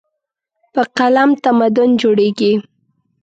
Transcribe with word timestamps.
په 0.73 0.81
قلم 0.97 1.29
تمدن 1.43 1.89
جوړېږي. 2.01 2.53